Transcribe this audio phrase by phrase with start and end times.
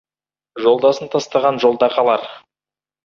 [0.63, 2.29] Жолдасын тастаған жолда қалар.